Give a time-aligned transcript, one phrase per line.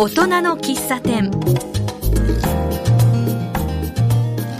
[0.00, 1.28] 大人の喫茶店。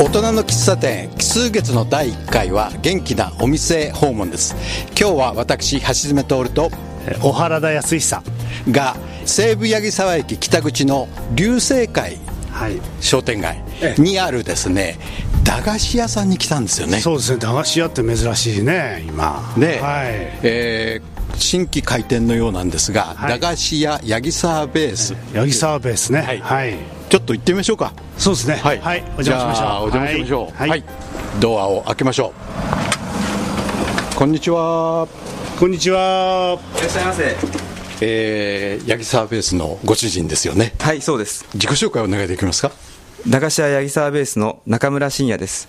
[0.01, 4.57] 大人の喫茶店奇数月の第1回は元気なお店訪問です。
[5.01, 6.73] 今日は私橋爪徹と
[7.23, 8.23] 小原田康久。
[8.73, 8.97] が
[9.27, 11.07] 西武八木沢駅北口の
[11.37, 12.19] 流星会
[12.51, 12.81] はい。
[13.01, 13.63] 商店街
[13.97, 14.99] にあるですね
[15.45, 16.99] 駄菓子屋さんに来たんですよね。
[16.99, 17.39] そうですね。
[17.39, 19.55] 駄菓子屋って珍しいね今。
[19.57, 20.41] で、はい。
[20.43, 21.08] えー
[21.39, 23.41] 新規開店のようなんですが、はい。
[23.41, 26.23] 駄菓子屋八木沢ベース、八木沢ベースね。
[26.23, 26.41] はい。
[26.41, 26.77] はい、
[27.09, 27.93] ちょっと行ってみましょうか。
[28.17, 28.57] そうですね。
[28.57, 29.61] はい、お邪魔しましょう。
[29.61, 30.57] じゃあお邪魔しましょう。
[30.57, 30.85] はい、はい。
[31.41, 32.33] ドアを開けましょ
[34.15, 34.17] う。
[34.17, 35.07] こんにちは。
[35.59, 36.59] こんにちは。
[36.77, 37.37] いらっしゃいませ。
[38.01, 40.73] えー、八木沢ベースのご主人ですよね。
[40.79, 41.45] はいそうです。
[41.55, 42.73] 自己紹介お願いできますか？
[43.27, 45.69] 駄菓子屋八木沢ベースの中村真也です。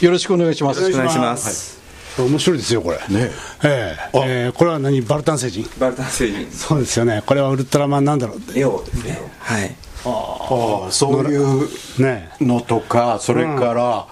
[0.00, 0.80] よろしくお願いします。
[0.80, 1.83] よろしくお願いします
[2.22, 2.98] 面白いですよこれ。
[3.08, 3.30] ね。
[3.64, 4.18] ええ。
[4.26, 5.00] ええこれは何？
[5.02, 5.68] バルタン星人？
[5.78, 6.50] バルタン星人。
[6.50, 7.22] そうですよね。
[7.26, 8.54] これはウルトラマンなんだろうって。
[8.58, 9.20] レオですね。
[9.40, 9.74] はい。
[10.06, 11.68] ああそういう
[12.02, 14.06] ねのとかそれから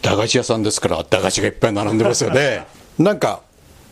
[0.00, 2.66] 駄菓子屋さんですから駄菓子がいっぱい並んでますよね。
[2.98, 3.42] なんか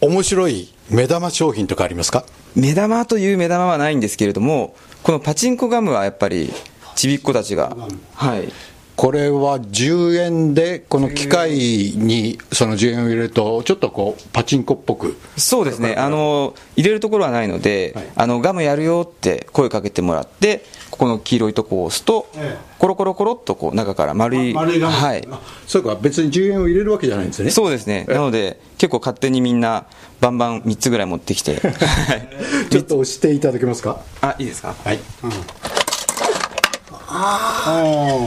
[0.01, 2.25] 面白い目玉商品とかありますか？
[2.55, 6.51] 目玉という目玉はないんですけれどもこのパチンコガムはやっぱり
[6.95, 7.77] ちびっ子たちが
[8.15, 8.51] はい
[8.97, 15.19] これは10円でこの機械にその10円を入れるとちょっとこうパチンコっぽく。
[15.37, 15.95] そうですね。
[15.97, 22.77] あの入れるところはないので、あのガムやるよって声かけてもらってここの黄色いとこを押すと、ええ。
[22.79, 24.95] コロコロコロっとこう中から丸いま丸いガム。
[24.95, 25.29] はい。
[25.67, 27.51] そうか別に10円を入れるわけじゃないんですね。
[27.51, 28.07] そうですね。
[28.09, 29.85] なので結構勝手にみんな
[30.23, 31.57] バンバン3つぐらい持ってきて。
[31.57, 31.69] は
[32.17, 34.01] いちょっと押していただけますか？
[34.23, 34.75] あいいですか？
[34.85, 34.99] はい。
[35.23, 35.29] あ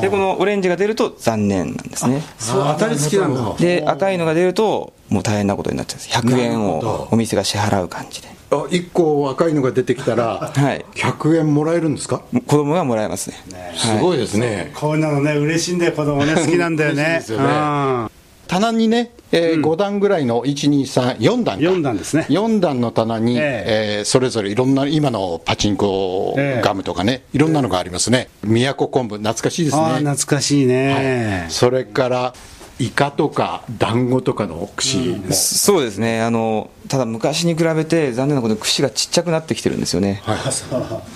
[0.02, 2.22] でこのオレンジが出ると残念なんですね。
[2.54, 3.54] あ当たり付きなんだ。
[3.59, 6.18] で赤いのが出るともう大変なことになっちゃうんです。
[6.36, 8.28] 100円をお店が支払う感じで。
[8.52, 10.84] あ1個赤いのが出てきたらはい。
[10.96, 12.23] 100円もらえるんですか？
[12.48, 13.36] 子供がもらえますね。
[13.75, 14.72] すごいですね。
[14.75, 16.34] こういうのね嬉しいんだよ子供ね。
[16.36, 17.03] 好きなんだよね。
[17.03, 17.24] ね。
[17.30, 18.09] うん
[18.50, 21.64] 棚にね、え5段ぐらいの1234段か。
[21.64, 22.26] 四段ですね。
[22.30, 24.02] 4段の棚に、ええ。
[24.02, 26.62] ーそれぞれいろんな今のパチンコええ。
[26.64, 28.28] ガムとかね、いろんなのがありますね。
[28.44, 32.34] 宮古昆布懐かしいですああね懐かしいね、それから
[32.80, 36.24] イカとか団子とかの串も、そうですね。
[36.24, 40.24] あのただ昔に比べて残念なことに串がちっちゃくなってきてるんですよね、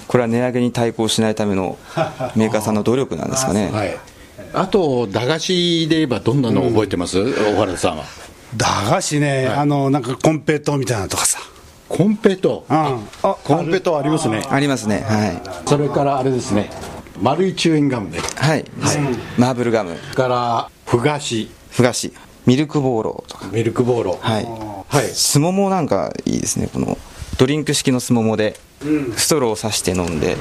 [0.08, 1.80] これは値上げに対抗しないための
[2.36, 3.98] メーカーさんの努力なんですかね、はい、
[4.54, 8.04] あと駄菓子で言えばどんなの覚えてます、小原さんは。
[8.56, 11.40] 駄菓子ね、あのなんかコンペイトーみたいなのとかさ。
[11.90, 12.66] コンペト？
[12.70, 12.76] うん。
[12.76, 14.44] あコンペトありますね。
[14.50, 14.60] あ。
[14.60, 15.02] りますね。
[15.08, 15.42] はい。
[15.68, 16.70] それからあれですね。
[17.22, 18.66] 丸いチューインガムねはい、
[19.38, 19.96] マーブルガム。
[20.16, 21.52] からふ菓子。
[21.70, 22.14] ふ菓子。
[22.46, 23.48] ミルクボーロとか。
[23.52, 24.20] ミルクボーロ。
[24.20, 24.46] はい。
[24.88, 25.08] はい。
[25.08, 26.68] すももなんかいいですね。
[26.74, 26.98] この
[27.38, 28.60] ドリンク式のすももで
[29.16, 30.36] ストローを刺して飲んで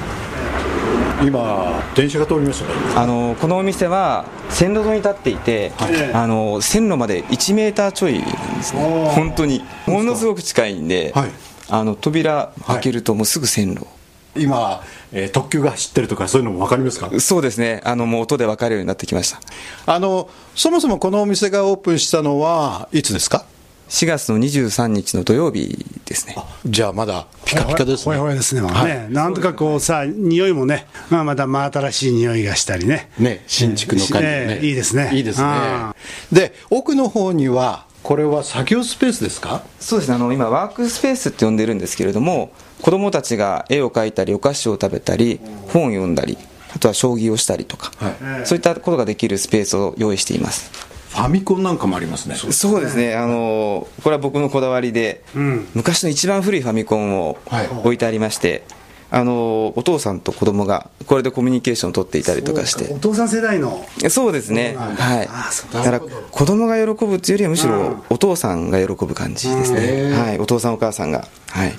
[1.25, 2.73] 今電車が通りましたね。
[2.95, 5.71] あのこのお店は線路沿いに立っていて、
[6.13, 9.11] あの線路まで1メーターちょいなんですね。
[9.15, 9.63] 本当に。
[9.87, 11.29] ものすごく近いんで、はい。
[11.69, 13.87] あの扉開けるともうすぐ線路、
[14.35, 17.09] 今、えー特急が走ってるとかそういうのも分かりますか？
[17.19, 17.81] そうですね。
[17.85, 19.39] あのもう音で分かるようになってきました。
[19.85, 23.45] あのそもそもこのお店がオープンしたのはいつですか？
[23.89, 26.35] 4月の23日の土曜日ですね。
[26.65, 28.05] じゃあまだピカピカですね。
[28.05, 33.09] ほやほやですね,、まあねなんとかこうさ匂いもね、まあ、また真新しい匂いがしたりね。
[33.19, 35.11] ね新築の感じでねねいいですね。
[35.13, 35.45] いいですね。
[35.45, 35.95] あ
[36.31, 39.63] で奥の方にはこれは作業スペースですか？
[39.79, 40.15] そうですね。
[40.15, 42.51] あの今ワークスペースって呼んでるんですけれども
[42.81, 46.37] 子供たちが絵を描いたりお菓子を食べたり本を読んだり
[46.75, 48.45] あとは将棋をしたりとか、はい。
[48.47, 50.71] そういったことができるスペースを用意しています
[51.13, 52.35] ファミコンなんかもありますね。
[52.35, 52.97] そうです。
[52.97, 53.15] ね。
[53.15, 55.67] あのこれは僕のこだわりで、ん。
[55.75, 57.67] 昔の一番古いファミコンをはい。
[57.67, 58.63] 置いてありまして、
[59.11, 62.91] あのお父さんと子供がこれでコミュニケーションを取っていたりとかして。
[62.91, 63.85] お父さん世代の。
[64.09, 65.29] そうですね、はい、
[65.71, 71.73] だから子供が喜ぶっていうよりはむしろお父さんが喜ぶ感じですね、はい、お父さんお母さんが、はい、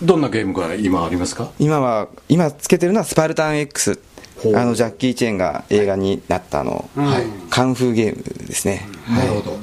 [0.00, 1.50] どんなゲームが今ありますか？
[1.58, 3.98] 今は今つけてるのはスパルタン X
[4.54, 6.88] あのジャッキー・チェンが映画になったあの、
[7.50, 9.56] カンフーゲームですね、なるほど。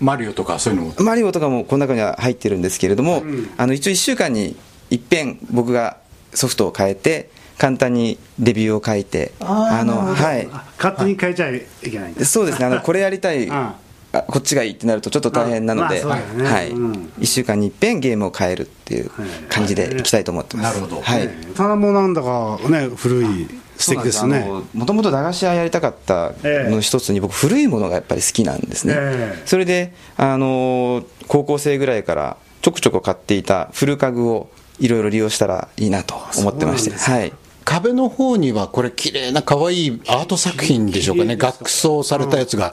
[0.00, 0.94] マリオとかそういうのも。
[0.98, 3.22] マリオとかもこの中には入ってるんですけれども、
[3.56, 4.56] あの一応1週間に
[4.90, 5.96] いっぺん僕が
[6.34, 10.46] ソフトを変えて簡単にレビューを書いてあのはい。
[10.76, 12.66] 勝手に変えちゃいけないそうですね。
[12.66, 13.76] あのこれやりたい あ
[14.12, 16.44] あこっちがいいってなるとちょっと大変なので、まあね。
[16.44, 16.70] はい。
[16.70, 17.12] うん。
[17.20, 19.10] 1週間にいっぺんゲームを変えるっていう
[19.48, 20.02] 感じでい。
[20.02, 21.00] きたいと思ってます、なるほど。
[21.00, 24.46] はい、棚もなんだかね古い素敵ですね。
[24.74, 29.42] もともと駄菓子屋やりたかったの一つに僕古いものがやっぱり好きなんですね、ええ。
[29.46, 34.48] それであの高校生ぐらいからちょくちょく買っていた古家具を
[34.78, 36.92] いろいろ利用したらいいなと思ってまして。
[36.92, 37.32] はい。
[37.64, 41.36] 壁の方にはこれ綺麗な可愛いアート作品でしょうかね。
[41.36, 42.72] 額装されたやつが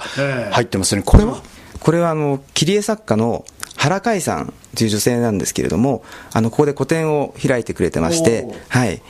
[0.52, 1.04] 入ってますね。
[1.04, 1.42] これは？
[1.80, 6.04] これはあの切り絵作家の原海さんという女性なんですけれども
[6.34, 8.46] あのここで個展を開いてくれてまして。
[8.68, 9.02] はい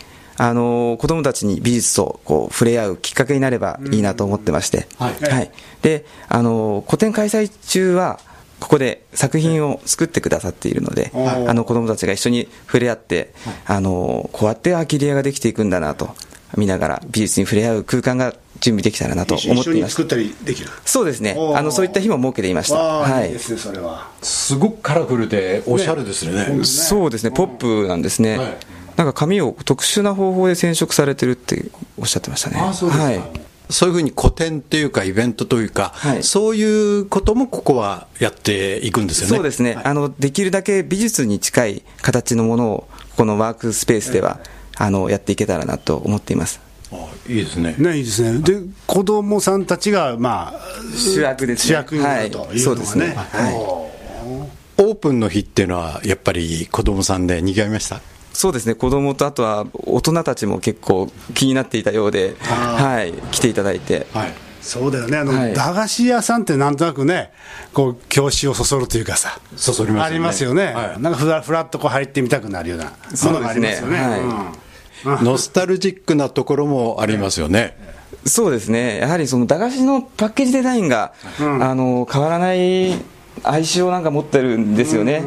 [0.41, 5.13] あの子供たちに美術とこう触れ合うきっかけになればいいなと思ってまして、はい。
[5.31, 5.51] はい、
[5.81, 8.21] であの個展開催中は
[8.61, 13.33] ここで作品を作ってくださっているので、あの子供たちが一緒に触れ合って、
[13.65, 16.09] あのこうやってあ切り絵ができていくんだなと
[16.57, 20.69] 見ながら美術に触れ合う空間が準備できたらなと一思っていました緒に作ったりできる？
[20.85, 21.37] そうですね。
[21.55, 22.77] あのそういった日も設けていました。
[22.77, 24.09] はいいいですねそれは。
[24.21, 26.63] すごくカラフルでおしゃれですね。
[26.63, 28.57] そうですね、ポップなんですね、はい
[28.99, 32.59] なんか紙を特殊な方法で染色されてるっておっしゃってましたね。
[32.59, 36.23] はい、そういうふうに個展っていうかイベントというか、はい。
[36.23, 36.63] そうい
[36.97, 39.35] うこともここはやっていくんですよね。
[39.37, 44.41] そうですね、あのできるだけ美術に近い形のものを、このワークスペースでは、
[44.75, 46.59] あのやっていけたらなと思っています。
[46.91, 47.75] あいいですね。
[47.77, 48.39] ねいいですね。
[48.39, 50.61] で子供さんたちがまあ
[50.93, 51.67] 主役ですね。
[51.69, 52.59] 主役になるとはいいうのがね。
[52.59, 53.15] そうですね。
[54.77, 58.01] オープンの日っていうのはやっぱり子供さんで賑わいました？
[58.33, 64.33] そうですね、子供とあとは大人たちも結構気になっていたようで、はい、来ていただいて、はい。
[64.61, 65.17] そうだよね。
[65.17, 65.53] あの、はい。
[65.53, 67.31] 駄菓子屋さんってなんとなくね
[67.73, 69.39] こう教師をそそるというかさ。
[69.55, 70.05] そそりますよね。
[70.05, 71.01] ありますよね、はい。
[71.01, 73.97] なんかふらふらっとこう入ってみたくなるようなものがありますよね。
[73.99, 74.21] そうですね。
[75.05, 75.23] うん。
[75.23, 77.77] ノスタルジックなところもありますよね、
[78.25, 82.91] そうですね、やはりその駄菓子のパッケージデザインが、あの変わらない
[83.43, 85.23] 哀愁をなんか持ってるんですよね。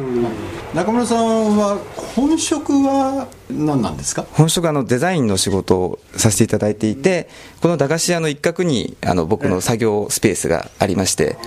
[0.73, 1.77] 中村さんは
[2.15, 4.25] 本職は何なんですか？
[4.31, 7.29] 本職はあのデザインの仕事をさせていただいていて、
[7.61, 11.37] この駄菓子屋の一角にあの僕の作業スペースがありまして、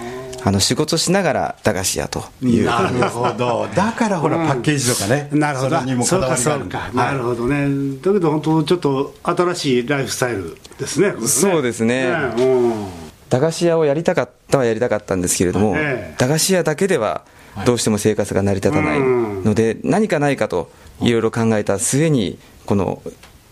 [0.45, 3.67] あの仕事しながら駄菓子屋という、なるほど。
[3.75, 5.29] だからほら、パッケージとかね。
[5.33, 5.81] なるほど。
[5.81, 6.95] にもそうかそうか、はい。
[6.95, 7.99] なるほどね。
[8.01, 11.13] だけど本当ちょっと新しいライフスタイルですね。
[11.13, 12.07] ねそうですね。
[12.39, 12.73] うん。
[13.29, 16.15] 駄菓子屋をやりたかったはやりたかったんですけれども、ええ。
[16.17, 17.25] 駄菓子屋だけでは
[17.65, 19.01] どうしても生活が成り立たない。
[19.01, 20.71] ので、何かないかと
[21.01, 23.01] いろいろ考えた末に、この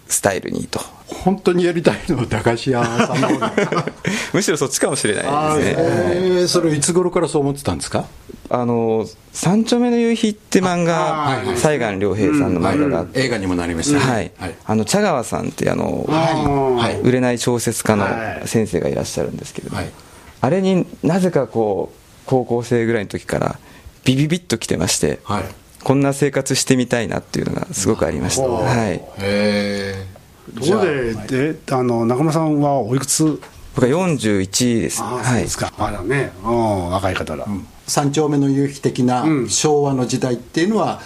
[0.09, 0.81] スタイルにと。
[1.07, 3.29] 本当にやりたいのは駄菓子屋さんの
[4.35, 5.77] むしろそっちかもしれないですね。
[5.79, 8.05] えーそれいつ頃からそう思ってたんですか？
[8.51, 14.33] あの三丁目の夕日って漫画、西岸良平さんの漫画があって、映画にもなりましたね。
[14.39, 16.93] はい、あの茶川さんってあの、はい。
[16.95, 17.01] はい。
[17.01, 18.49] 売れない小説家のはい。
[18.49, 19.91] 先生がいらっしゃるんですけれども、はい。
[20.43, 23.59] あれになぜかこう高校生ぐらいの時から
[24.05, 25.45] ビビビッと来てまして、はい。
[25.83, 30.07] こんな生活してみたいなっていうのがすごくありました、はい、へ
[30.55, 33.39] ところでであの中村さんはおいくつ？
[33.75, 35.75] 僕は41です、ああ、そうはいですか。
[35.77, 37.47] まだね、うん、若い方だ、
[37.87, 41.03] 三丁目の夕日的な昭和の時代っていうのは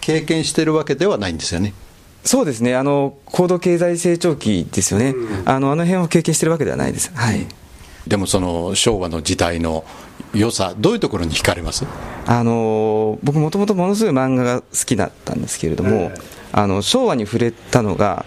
[0.00, 1.74] 経験してるわけではないんですよね。
[2.24, 2.76] そうですね。
[2.76, 5.14] あの高度経済成長期ですよね、
[5.44, 7.46] あのあの辺を経験してるわけではないです、はい
[8.06, 9.84] でもその昭和の時代の
[10.34, 11.86] 良さどういうところに惹かれます？
[12.26, 16.12] あの僕もともとものすごい漫画が好きだったんですけれども、
[16.52, 18.26] あの昭和に触れたのが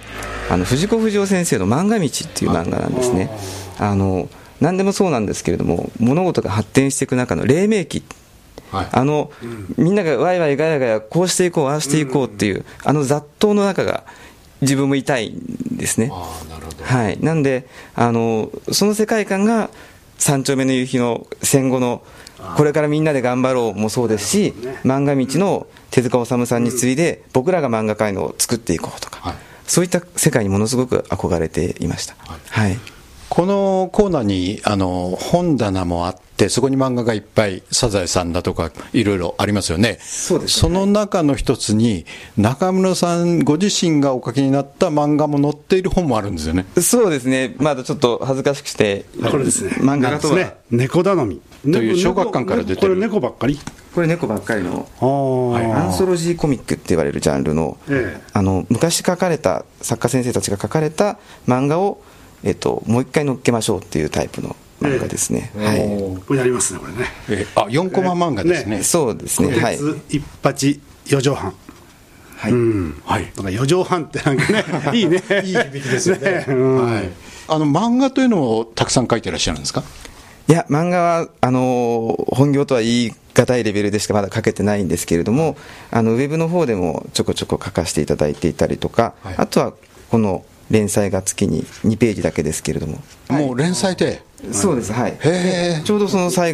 [0.50, 3.30] あの藤子不二雄先生の「漫画道」っていう漫画なんですね。
[3.78, 4.30] あの
[4.60, 8.04] 何でもそうなんですけれども物事が発展していく中の黎明期。
[8.72, 8.88] はい。
[8.92, 9.32] あの、
[9.78, 14.04] みんながワイワイガヤガヤこうしていこうああしていこうっていう、あの雑踏の中が
[14.60, 16.12] 自分もいたいんですね
[16.78, 19.70] どはい、なんであの、その世界観が
[20.18, 22.04] 三丁目の夕日の戦後の、
[22.56, 24.54] これからみんなで頑張ろうもそうですし、
[24.84, 29.36] 漫画道の手塚治虫さんに次いで、僕らが漫画界のを作っていこうとか、はい。
[29.66, 32.16] そういった世界にものすごく憧れていました。
[32.50, 32.97] はい
[33.30, 39.98] このコーナーにあの本棚もあってそこに漫画がいっぱいサザエさんだとかいろいろありますよね。
[40.02, 40.62] そうですね。
[40.62, 42.06] その中の一つに
[42.38, 46.66] 中村さんご自身がお書きになった漫画も載っている本もあるんですよね。
[46.80, 49.72] そうですね、まだちょっと恥ずかしくて、これですね。
[49.80, 51.42] 漫画家とは、ね猫頼み。
[51.64, 52.78] という小学館から出てる。
[52.82, 53.60] これ猫ばっかり？
[53.94, 54.88] これ、猫ばっかりの。
[55.02, 58.22] アンソロジーコミックって言われるジャンルの,、ええ。
[58.34, 61.18] あの昔書かれた作家先生たちが書かれた
[61.48, 62.02] 漫画を、
[62.44, 67.06] えっと、もう一回乗っけましょうっていうタイプの漫画ですね、はい、これやりますねこれね。
[67.30, 68.84] えあ4コマ漫画ですね。
[68.84, 69.60] そうですね。
[69.60, 71.54] はい、鉄一八四畳半。
[72.38, 72.52] はい。
[72.52, 73.02] うん。
[73.04, 73.32] はい。
[73.36, 74.64] なんか四畳半ってなんかね
[74.94, 75.24] いいね。
[75.44, 76.46] いい響きですよね。
[76.48, 76.86] うん。
[76.86, 77.10] はい、
[77.48, 79.84] あの漫画というのをたくさん書いてらっしゃるんですか？
[80.48, 85.58] いや漫画はあの本業とは言い難いレベルでしかまだ書けてないんですけれども
[85.92, 89.36] あのウェブの方でもちょこちょこ書かせていただいていたりとか、はい。
[89.38, 89.74] あとは
[90.10, 94.22] この連載が月に2ページだけですけれども、もう連載で
[94.52, 95.12] そうですはい。
[95.12, 95.18] へ
[95.80, 96.54] えちょうどその西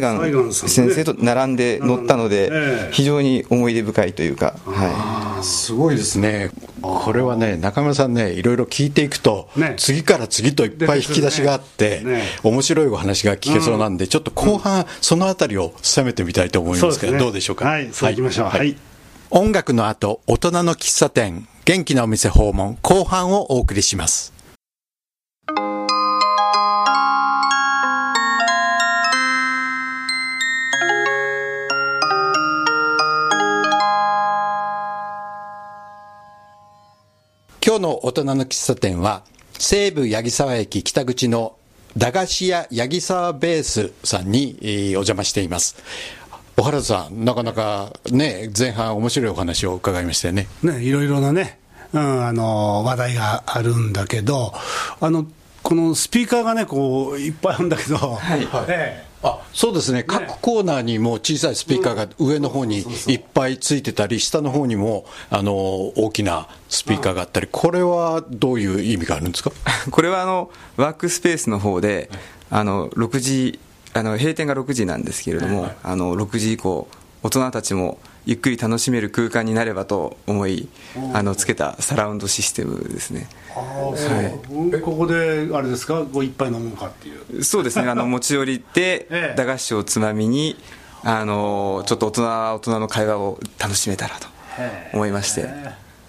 [0.50, 6.50] 岸先生と並んで乗ったのでええ非常に思い出深いというか、はあすごいですね。
[6.80, 9.74] これはね、中村さんね、いろいろ聞いていくと、ね。
[9.76, 12.12] 次から次といっぱい引き出しがあって、ね。
[12.12, 12.22] ね。
[12.42, 17.18] 面白いお話が聞けそうなんで、ちょっと後半、そのあたりを攻めてみたいと思いますけど、ね。
[17.18, 17.66] どうでしょうか？
[17.66, 18.48] はい、そう行きましょう。
[18.48, 18.76] はい。
[19.30, 24.34] 音楽の後、大人の喫茶店、元気なお店訪問、後半をお送りします。
[37.66, 39.22] 今日の大人の喫茶店は、
[39.58, 41.56] 西武八木沢駅北口の
[41.96, 44.66] 駄菓子屋八木沢ベースさんに、お
[44.96, 45.76] 邪魔しています。
[46.56, 50.46] 小原田さん、なかなかね、前半面白いお話を伺いましたよね。
[50.62, 51.58] ね、いろいろなね、
[51.92, 54.52] うん、あの話題があるんだけど、
[55.00, 55.26] あの
[55.62, 58.46] このスピーカーがね、こういっぱいあるんだけど、はい。
[58.68, 69.50] えあそうですね、各コーナーにも小さいスピーカーが上の方にいっぱいついてたり、下の方にもあの大きなスピーカーがあったり、これはどういう意味があるんですか？
[69.90, 72.10] これはあのワークスペースの方で、
[72.50, 73.58] あの6時
[73.94, 76.88] あの閉店が6時なんですけれども、あの6時以降
[77.22, 80.68] 大人たちもゆっくり楽しめる空間になればと思い
[81.12, 83.28] あのつけたサラウンドシステムですね。
[83.56, 87.44] あーそうここであれですか、こう一杯飲むかっていう。
[87.44, 87.88] そうですね。
[87.88, 89.34] あの 持ち寄りでええ。
[89.36, 90.56] 駄菓子をつまみに
[91.04, 92.22] あのちょっと大人
[92.54, 94.26] 大人の会話を楽しめたらと
[94.92, 95.48] 思いまして。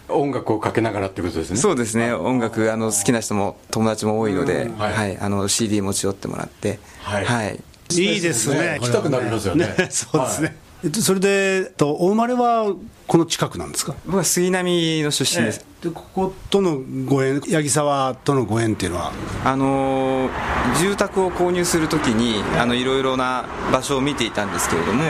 [0.08, 1.58] 音楽をかけながらってことですね。
[1.58, 2.14] そうですね。
[2.14, 4.94] 音楽あの好きな人も友達も多いので、はい。
[4.94, 6.80] はい、あの CD 持ち寄ってもらって。
[7.02, 7.26] はい。
[7.26, 7.60] はい
[7.92, 8.78] いいですね。
[8.80, 10.58] 行きたくなりますよねそうですね。
[10.84, 12.76] えっとそれで、えっとお生まれは
[13.08, 13.96] この近くなんですか？
[14.06, 19.12] 僕は杉並の出身です、でこことのご縁、八木沢とのご縁っていうのは、
[19.44, 20.32] あのー
[20.80, 25.04] 住宅を購入するときにあのいろいろな場所を見ていたんですけれども、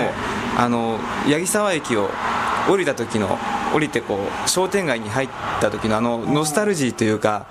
[0.57, 2.09] あの八木沢駅を
[2.69, 3.37] 降りた時の
[3.73, 5.29] 降りてこう商店街に入っ
[5.61, 7.47] た時のあのノスタルジーというか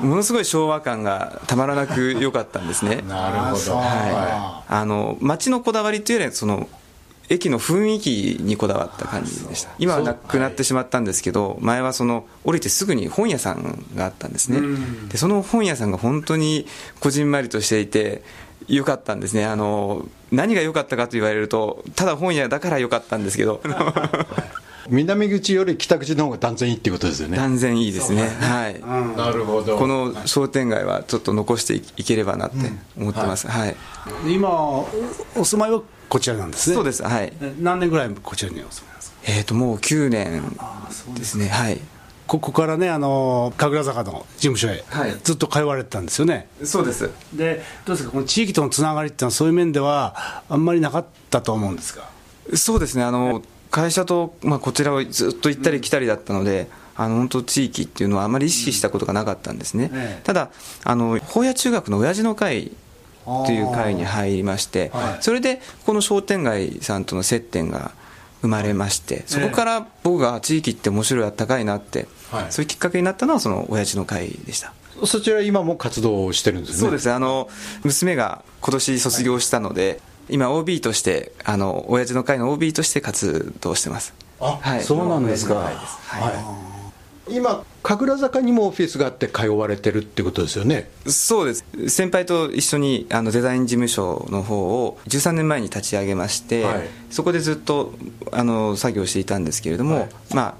[0.00, 3.02] ものすごい昭和感がたまらなく良かったんですね。
[3.08, 3.76] なるほど。
[3.76, 6.68] はい、あの街のこだわりというよりはその
[7.28, 9.70] 駅の雰囲気にこだわった感じでした。
[9.78, 14.60] 今はなくなってしまったんですけど、前はその降りてすぐに本屋さんがあったんですね、
[15.08, 16.66] でその本屋さんが本当に
[17.00, 18.22] こじんまりとしていて
[18.68, 19.44] 良かったんですね。
[19.44, 23.60] あの何が良かったかと言われるとただ本屋だから良かったんですけど。
[24.90, 27.38] 南口より北口の方が断然いいっていうことですよね。
[27.38, 28.28] 断然いいですね。
[28.40, 28.78] はい、
[29.16, 29.78] なるほど。
[29.78, 32.56] この商店街はちょっと残していければなって
[32.98, 33.74] 思ってます、はい。
[34.26, 34.86] 今、お
[35.36, 35.80] お住まいは
[36.10, 36.76] こちらなんですね。
[36.76, 37.02] そうです。
[37.02, 37.32] はい。
[37.40, 39.16] え何年ぐらいこちらにお住まいですか？
[39.26, 40.42] えー、ともう9年
[41.16, 41.80] ですね、はい、
[42.26, 45.14] ここからね、あの神楽坂の事務所へ、はい。
[45.22, 46.48] ずっと通われてたんですよね。
[46.62, 52.08] そうです、で、どうですか、この地域とのつながりっていうのは、そういう面では、あんまりなかったと思うんですが。
[52.54, 60.24] そうですね、あの会社と、まあ、こちらをずっと行ったり来たりだったので、あの本当、地域っていうのはあまり意識したことがなかったんですね、ええ。
[60.24, 60.50] ただ、
[60.84, 62.72] あの法屋中学の親父の会
[63.24, 65.22] という会に入りまして、はい。
[65.22, 67.92] それでこの商店街さんとの接点が
[68.44, 72.52] 生まれまして、そこから僕が地域って面白い、あったかいなって、はい。
[72.52, 74.74] そういうきっかけになったのは、その親父の会でした。
[75.06, 76.78] そちら今も活動をしてるんですね？
[76.78, 77.10] そうです。
[77.10, 77.48] あの
[77.84, 84.12] 娘が今年卒業したので、今 OB としてあの親父の会の OB として活動してます。
[84.40, 84.82] あ、はい。
[84.82, 85.54] そうなんですか。
[85.54, 86.73] はい
[87.28, 90.90] 今、神楽坂にもオフィスがあって通われてるってことですよね？
[91.06, 91.64] そうです。
[91.88, 96.88] 先輩と一緒にあのデザイン事務所の方を13年前に立ち上げまして、はい。
[97.10, 97.94] そこでずっと
[98.30, 100.08] あの作業していたんですけれども、はい。
[100.34, 100.54] まあ、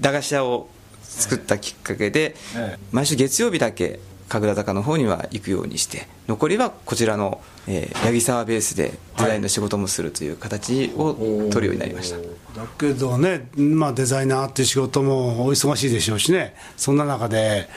[0.00, 0.68] 駄菓子屋を
[1.02, 2.78] 作ったきっかけで、ええ。
[2.90, 4.00] 毎週月曜日だけ
[4.32, 11.14] 神楽坂の方には行くようにして残りはこちらの、えー八木沢ベースでデザインの仕事もするという形を
[11.50, 12.24] 取るようになりました、だ
[12.78, 17.68] けどね、まあ、デザイナーっていう仕事もお忙しいでしょうしね、そんな中で、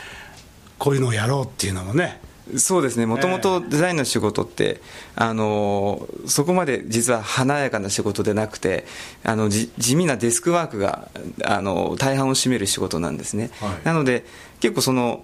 [0.79, 2.21] こういうのをやろうっていうのもね、
[2.57, 3.05] そうですね。
[3.05, 4.81] もともとデザインの仕事って、
[5.15, 8.85] あのそこまで実は華やかな仕事でなくて
[9.23, 11.09] あのじ地味なデスクワークが、
[11.43, 13.85] あの大半を占める仕事なんですね、はい。
[13.85, 14.25] なので
[14.59, 15.23] 結構その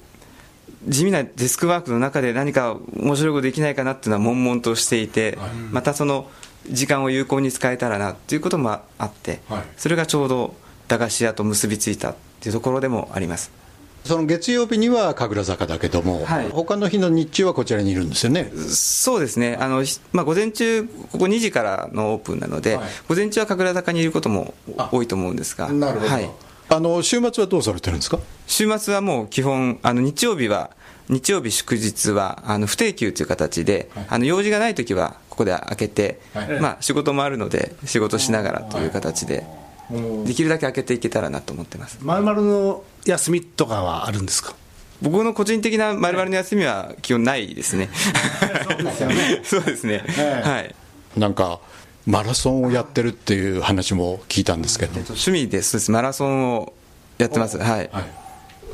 [0.88, 5.38] 地味なデスクワークの中で何か面白いことできないかなっていうのは悶々としていて、
[5.72, 6.30] またその
[6.70, 9.64] 時間を有効に使えたらなっていうこともあって、はい。
[9.78, 10.56] それがちょうど
[10.88, 13.52] 駄菓子屋と結びついたっていうところでもあります。
[14.04, 16.50] その月曜日には神楽坂だけども、はい。
[16.50, 18.52] 他の日の日中はこちらにいるんですよね。
[18.70, 19.58] そうですね。
[19.60, 22.90] あの、ひまあ、午前中、ここ2時からのオープンなので、はい。
[23.08, 26.32] 午前中は神楽坂にいることもあ多いと思うんですが、はい、
[26.74, 28.18] あの週末はどうされてるんですか？
[28.48, 30.72] 週末はもう基本、あの日曜日は、
[31.10, 34.06] 日曜日祝日はあの不定休という形で、はい。
[34.08, 36.60] あの用事がないときはここで開けて、はい。
[36.62, 39.46] まあ、仕事もあるので、仕事しながらという形で
[40.26, 41.98] できるだけ開けていけたらなと思ってます。
[42.02, 44.56] まるまるの休みとかはあるんですか？
[45.02, 47.90] 僕の個人的なまるまるの休みは基本ないですね。
[48.70, 49.42] そうですよね。
[49.44, 50.50] そうですね、ええ。
[50.50, 50.76] はい。
[51.18, 51.60] なんか
[52.06, 55.92] マラソンをやってるっていう話も聞いたんですけど、趣味でそうです。
[55.92, 56.74] マラソンを
[57.18, 57.58] やってます。
[57.58, 57.90] はい、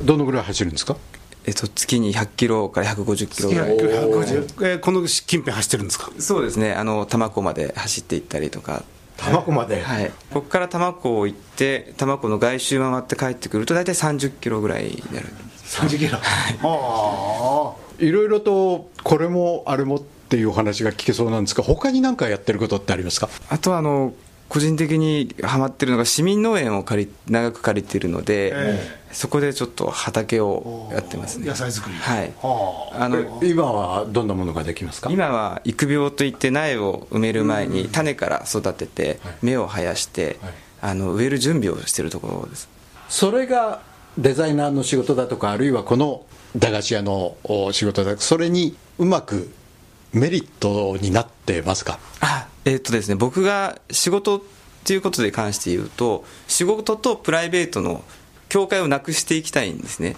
[0.02, 0.96] どのぐらい走るんですか？
[1.44, 3.48] えっと、月に100キロから150キロ。
[3.50, 6.10] ぐらい150えーこの近辺走ってるんですか？
[6.18, 6.72] そうですね。
[6.74, 8.82] あの多摩湖まで走っていったりとか。
[9.18, 9.82] 玉子まで？
[9.82, 15.26] はい、ここから多摩湖行って多摩湖の外周回って帰ってくると大体30キロぐらいになる。
[15.64, 16.18] 30キロ。
[16.62, 23.30] あいろいろとこれもあれもっていうお話が聞けそうなんですが他に何かやってることってありますか？
[23.48, 24.12] あとはあの
[24.50, 31.46] 個人的にハマってるのが市民農園を借り長く借りてるので、えそこでちょっと畑をやってますね。
[31.46, 31.96] 野菜作り。
[31.96, 32.32] はい。
[32.42, 33.08] はあ。
[33.08, 35.10] のえ今はどんなものができますか？
[35.10, 40.52] 今は育苗といって苗を埋める前に種から育てて芽を生やしてはい。
[40.80, 42.68] あの植える準備をしてるところです。
[43.08, 43.80] それが
[44.16, 46.24] デザイナーの仕事だとかあるいはこの
[46.56, 49.50] 駄菓子屋のお仕事だそれにうまく
[50.12, 51.98] メリットになってますか？
[52.20, 54.42] あえっとですね僕が仕事っ
[54.84, 58.02] ていうことで関して言うと仕事とプライベートの
[58.48, 60.16] 境界をなくしていきたいんですね。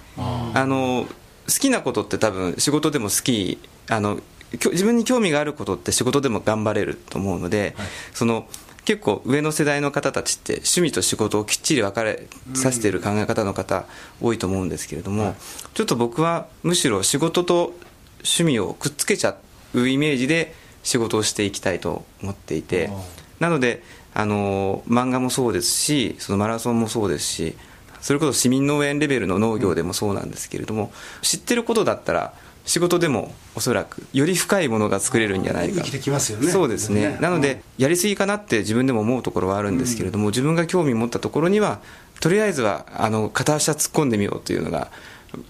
[0.54, 1.06] あの
[1.49, 4.20] 好きなことって多分仕事でも好きあの
[4.52, 7.75] 自分に興味があることって仕事でも頑張れると思うので、
[8.12, 8.49] その
[8.85, 13.85] 結構上の世代の方たちって趣味と仕事をきっちり分かれさせている考え方の方
[14.20, 15.37] 多いと思うんですけれども、
[15.75, 17.75] ちょっと僕はむしろ仕事と
[18.18, 19.37] 趣味をくっつけちゃ
[19.75, 22.91] うイメージで仕事をしていきたいと思っていて
[23.39, 23.83] なので
[24.15, 27.57] あの漫画もそうですしそのマラソンもそうですし
[28.00, 32.33] それこそ市民農園レベルの農業でもそうなんですけれども、知ってることだったら
[32.65, 35.77] 仕事でもおそらくより深いものが作れるんじゃないか。
[35.77, 36.50] 生きてきますよね。
[36.50, 37.11] そうですね。
[37.11, 37.19] ね。
[37.21, 41.81] なのでやりすぎかなって自分でも思うところはあるんですけれども、自分が興味持ったところには
[42.21, 44.91] とりあえずはあの片足は突っ込んでみようというのが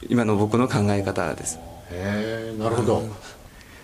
[0.08, 1.58] 今の僕の考え方です。
[1.92, 3.02] へえなるほど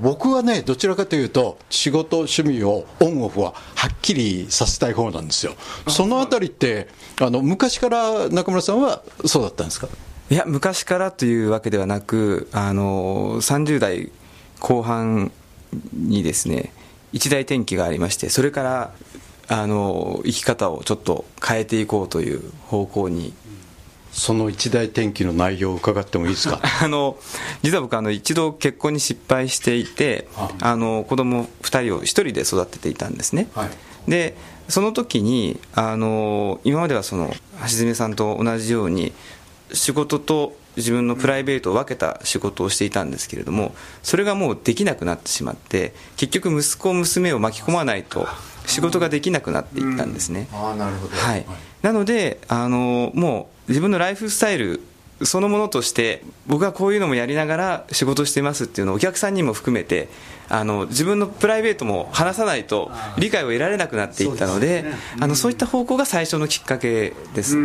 [0.01, 5.55] 僕はねどちらかというと仕事趣味をオンオフははっきりさせたい方なんですよ。
[5.89, 6.89] そのあたりって
[7.21, 9.89] あの昔から中村さんはそうだったんですか？
[10.31, 14.11] いや昔からというわけではなくあの30代
[14.61, 15.31] 後半
[15.93, 16.73] にですね
[17.13, 18.93] 一大転機がありましてそれから
[19.49, 23.33] あの生き方をちょっと変えていこうという方向に
[24.19, 26.61] その一大転機の内容を伺ってもいいですか？
[26.83, 27.17] あの
[27.63, 30.27] 実は僕あの一度結婚に失敗していて
[30.61, 33.71] あの子供2人を1人で育てていたんですね、はい。
[34.11, 34.37] で
[34.69, 39.13] その時にあの今まではその橋爪さんと同じように
[39.73, 48.27] 仕事と自分のプライベートを分けた仕事をしていたんですけれどもそれがもうできなくなってしまって結局息子娘を巻き込まないと
[48.67, 51.17] 仕事ができなくなっていったんですね、ああなるほど。
[51.17, 51.47] はい、
[51.83, 54.81] なのであのもう自分のライフスタイル
[55.23, 60.09] そのものとして僕はこういうのもやりながら仕事してますっていうのをお客さんにも含めて
[60.49, 67.57] あの自分のプライベートも話さないと理解を得られなくなっていったのでそうあのそういった方向が最初のきっかけです、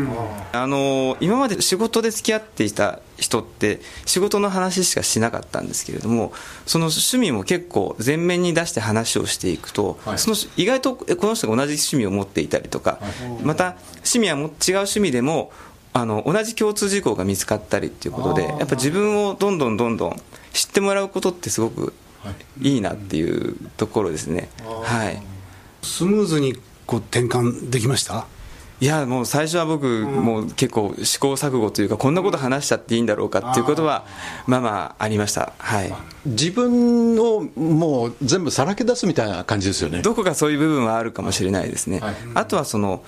[0.51, 6.33] あの今まで仕事で付き合っていた人って仕事の話しかしなかったんですけれども
[6.65, 10.17] その趣味も結構前面に出して話をしていくと、はい。
[10.17, 12.99] その意外とこの人が同じ趣味を持っていたりとか、
[13.43, 15.51] また趣味はも違う趣味でも
[15.93, 20.15] あの同じ共通事項が見つかったりっていうことでやっぱ自分をどんどんどんどん
[20.53, 21.93] 知ってもらうことってすごく
[22.61, 22.77] い。
[22.77, 24.49] いなっていうところですね。
[24.83, 25.21] はい。
[25.81, 28.27] スムーズにこう転換できました？
[28.79, 34.05] いやもう最初は僕、もう結構試行錯誤というかこんなこと話しちゃっていいんだろうかっていうことは
[34.47, 35.53] まあまあありました。
[35.59, 35.93] はい。
[36.25, 40.01] 自分をもう全部さらけ出すみたいな感じですよね。
[40.01, 42.15] どこかそういう部分はあるかもしれないですね、はい。
[42.33, 43.03] あとはその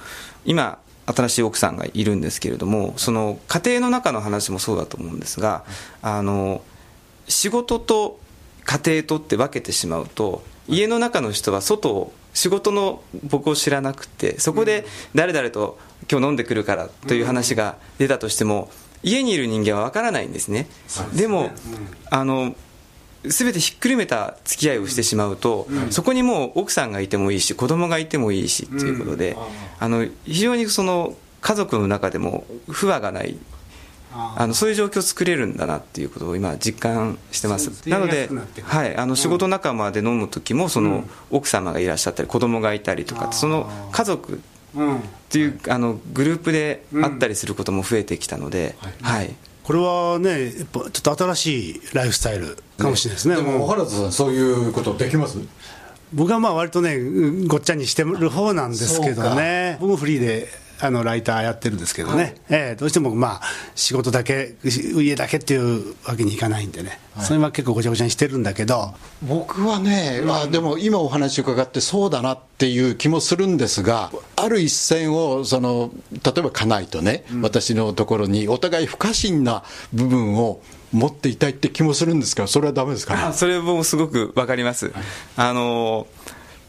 [0.45, 5.65] 今新しい奥さんがいるんですけれどもその家庭の中の話もそうだと思うんですが
[6.01, 6.61] あの
[7.27, 8.19] 仕事と
[8.65, 15.77] 家庭とって分けてしまうと家の中の人は外を仕事の僕を知らなくてそこで誰々と
[16.09, 18.69] 今日飲んでくるからという話が出たとしても
[19.03, 20.67] 家にいる人間は分からないんですね。
[21.13, 21.51] でも
[22.09, 22.55] あの
[23.25, 29.37] 全てひっくるめた付き合いをしてしまうと、そこにもう奥さんがいてもいいし子供がいてもいいしっていうことで、
[29.79, 33.37] あの非常にその家族の中でも不和がない
[34.15, 37.89] あのそういう状況を作れるんだなっていうことを今実感してます。
[37.89, 38.29] なので
[38.63, 44.41] はい、あの仕事仲間で飲む時もその奥様がいらっしゃったり子供がいたりとかその家族
[44.75, 44.97] うん。
[44.97, 55.37] っていうあのグループで会ったりすることも増えてきたので、はいこれはねやっぱちょっと新しいライフスタイルかもしれないですねでも原田さんそういうことできます？
[56.13, 59.77] 僕はまあ割とねうんごっちゃにしてる方なんですけどね。
[59.79, 60.47] 僕もフリーで
[60.85, 63.41] あのライターやってるんですけどね、ええどうしてもまあ
[63.73, 83.21] 仕事だけ、家だけっていうわけにいかないんでね、それは結構ごちゃごちゃにしてるんだけど、僕はね、まあ、でも今お話伺ってそうだなっていう気もするんですが、ある一線をその例えば家内とね、私のところにお互い不可侵な部分を持っていたいって気もするんですが、それはダメですかね？
[83.23, 84.91] あそれもすごくわかります、
[85.37, 86.07] あの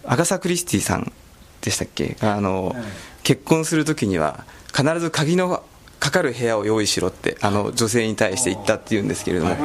[0.05, 1.13] アガサ・クリスティさん
[1.61, 2.17] でしたっけ？
[2.21, 2.77] あの、
[3.25, 5.65] 結婚するときには必ず鍵の
[5.99, 9.57] かかる部屋を用意しろってあの女性に対して言ったっていうんですけれども、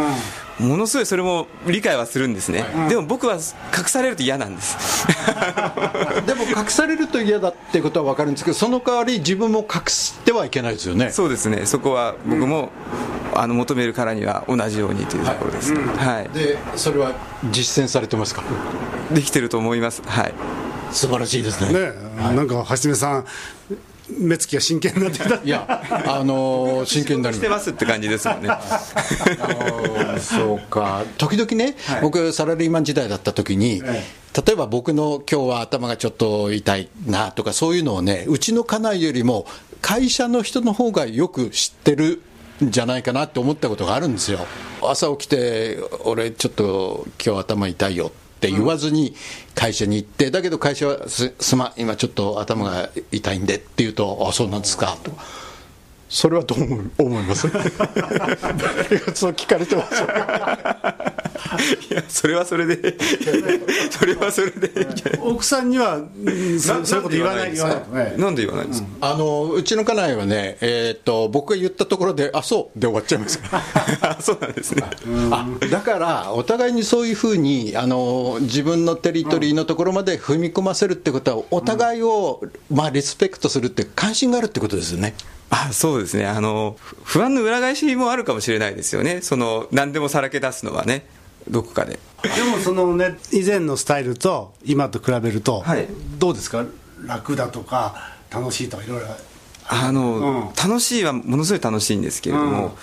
[0.57, 5.05] ものすごいそれも理解はするんですね、でも僕は隠されると嫌なんです。
[6.25, 11.11] でも隠されると嫌だってことは分かるんですけど、その代わり自分も隠してはいけないですよね。
[11.11, 11.65] そうですね。
[11.65, 12.69] そこは僕も、
[13.35, 16.29] あの求めるからには同じようにというところですね、はい。
[16.33, 17.11] で、それは
[17.51, 18.43] 実践されてますか？
[19.11, 20.01] できてると思います。
[20.05, 20.33] はい
[20.91, 21.79] 素晴らしいですね。
[21.79, 23.25] ね、なんかはじめさん、
[24.17, 25.35] 目つきが真剣になってきた。
[25.35, 28.49] いや、あのー真剣になりしてますって感じですもんね
[30.19, 39.45] そうか、時々ね、僕、サラリーマン時代だった時に、例えば僕の今日は頭がちょっと痛いなとか、そういうのをね、うちの家内よりも、
[39.81, 42.21] 会社の人の方がよく知ってる
[42.63, 44.39] んじゃないかなって思ったことがあるんですよ。
[44.81, 49.13] 朝起きて、俺、ちょっと今日頭痛いよって言わずに
[49.53, 55.11] 会社に行って、だけど会社はすすま、今ちょっと頭が痛いんでって言うと、あそうなんですかと。
[56.09, 57.47] それはどう思います？
[59.13, 60.03] そう聞かれてます？
[61.91, 62.97] いやそれはそれで
[63.91, 64.89] それはそれで。
[65.21, 67.53] 奥さんには、うんそそういうこと言わない、
[68.17, 73.39] なんで言わないんですか、あのうちの家内はね、えーっと僕が言ったところで、あそうで終わっちゃいます。
[74.01, 74.83] あ そうなんですね。
[75.31, 82.41] あだから、お互いにそういうふうにあの自分のテリトリーのところまで踏み込ませるってことは、お互いを、
[82.71, 85.13] まあ、リスペクトするって、関心があるってことですよね。
[85.51, 86.25] あそうですね。
[86.25, 89.21] あの不安の裏返しもあるかもしれないですよね。
[89.21, 91.05] その何でもさらけ出すのはね。
[91.49, 91.99] どこかで。
[92.23, 95.87] でもそのね、以前のスタイルと今と比べると、はい。
[96.17, 96.65] どうですか、
[97.05, 99.07] 楽だとか、楽しいとか、いろいろ。
[99.67, 100.49] あの、うん。
[100.55, 102.77] 楽しいはものすごい楽しいんですけれども、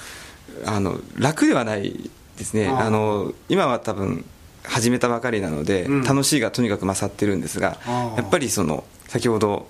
[0.65, 4.25] あの楽ではないですね、ああの今は多分
[4.63, 6.03] 始めたばかりなので、うん。
[6.03, 9.69] 楽しいがとにかく勝ってるんですが、あやっぱりその先ほど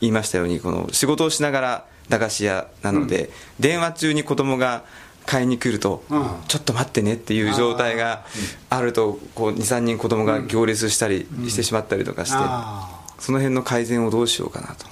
[0.00, 4.84] 言いましたようにこの仕事をしながら駄菓子屋なので、電話中に子供が
[5.26, 6.26] 買いに来ると、うん。
[6.48, 8.24] ちょっと待ってねっていう状態が
[8.70, 14.86] あると23人子供が行列したりしてしまったりとかして、あその辺の改善をどうしようかなと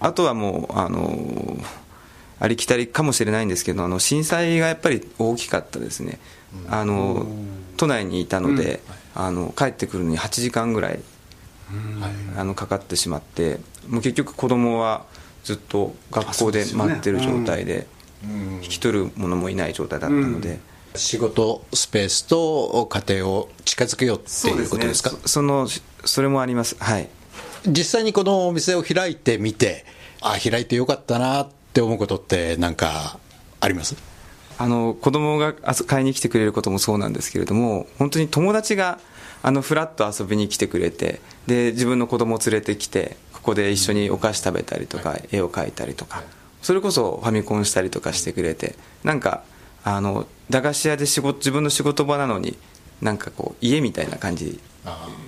[0.00, 1.56] あとはもうあの
[2.40, 6.18] ありきたりかもしれないんですけどあの震災がやっぱり大きかったですね、
[6.68, 7.26] あの
[7.76, 8.80] 都内にいたので、
[9.14, 11.00] あの帰ってくるのに8時間ぐらい、
[12.36, 15.04] あのかかってしまってもう結局子供は
[15.44, 17.86] ずっと学校で待ってる状態で
[18.62, 20.58] 引き取る者もいない状態だったので、
[20.94, 25.10] 仕事スペースと家庭を近づけようっていうことですか？
[25.10, 25.68] そその
[26.04, 26.76] それもあります。
[26.78, 27.08] はい。
[27.66, 29.84] 実際にこのお店を開いてみて、
[30.20, 33.18] あ開いてよかったなって思うことって、なんか
[33.60, 33.96] あります？
[34.56, 39.00] あの子供が買いに来てくれることもそうなんですけれども本当に友達が
[39.42, 46.22] あのフラッと遊びに来てくれてで自分の子供を連れてきてここで一緒にお菓子食べたりとか、絵を描いたりとか
[46.62, 49.44] それこそファミコンしたりとかしてくれてなんか
[49.84, 52.56] あの駄菓子屋で仕事自分の仕事場なのに
[53.02, 54.58] なんかこう家みたいな感じ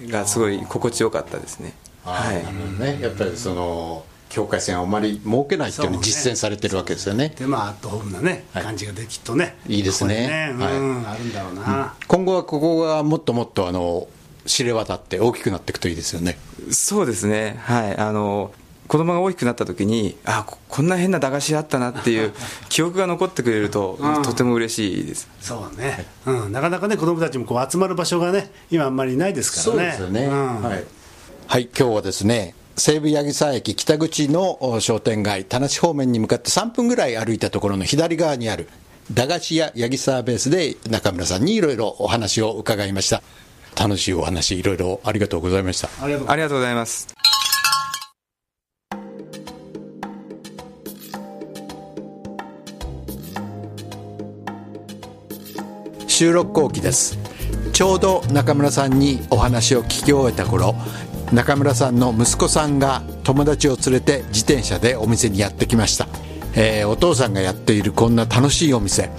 [0.09, 1.75] がすごい心地よかったですね。
[2.05, 2.43] はい。
[2.43, 7.35] なるほどね、やっぱりその境界線をあまり設けないっていうのを実践されてるわけですよね。
[7.39, 8.63] で、まあ、アットホームなね、はい。
[8.63, 9.57] 感じができっとね。
[9.69, 10.55] いいですね。
[10.59, 11.95] ここにうん、はあるんだろうな。
[12.09, 14.09] 今後はここがもっともっとあの
[14.47, 16.39] 知れ渡って大きくなっていくといいですよね。
[16.71, 18.53] そうですね、はい、あの
[18.89, 22.33] 子供が大きくなった時に、あここんな変な駄菓子あったなっていう
[22.69, 24.23] 記憶が残ってくれると、うん。
[24.23, 25.29] とても嬉しいです。
[25.41, 30.29] そうね、うん、なかなかね、子供たちもこう集まる場所がね、今あんまりないですからね。
[30.29, 30.63] うん。
[30.63, 30.85] はい、
[31.49, 38.69] はい、今日はですね西武八木沢駅北口のお商店街田無方面に向かって3分ぐらい歩いたところの左側にある
[39.13, 43.23] 駄菓子屋八木沢ベースで中村さんにいろいろお話を伺いました
[43.79, 45.89] 楽しいお話いろいろありがとうございました。
[46.03, 47.15] ありがとうございます。
[56.07, 57.19] 収録後期です。
[57.73, 60.75] ちょうど中村さんにお話を聞き終えた頃
[61.31, 66.09] 中村さんの息子さんが友達を連れて自転車でお店にやってきました、
[66.55, 69.11] えーお父さんがやっているこんな楽しいお店。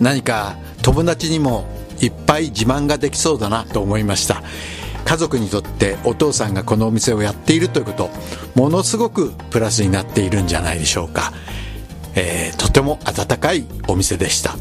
[0.00, 1.66] 何か友達にも
[2.00, 4.42] いっぱい自慢ができそうだなと思いました。
[5.04, 8.10] 家族にとってお父さんがこのお店をやっているということ
[8.54, 11.32] ものすごくプラスになっているんじゃないでしょうか、
[12.14, 14.56] えー、とても温かいお店でした。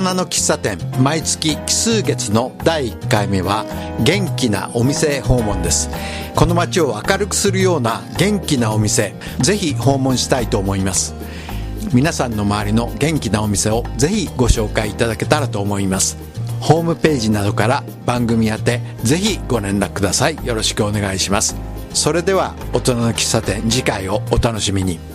[0.00, 3.64] 人の喫茶店毎月奇数月の第1回目は
[4.02, 5.88] 元気なお店訪問です。
[6.34, 11.14] この街を明るくするような元気なお店ぜひ訪問したいと思います。
[11.92, 16.16] 皆さんの周りの元気なお店をぜひご紹介いただけたらと思います。
[16.60, 20.44] ホームページなどから番組宛てぜひご連絡ください。
[20.44, 21.54] よろしくお願いします。
[21.92, 25.13] それでは大人の喫茶店次回をお楽しみに。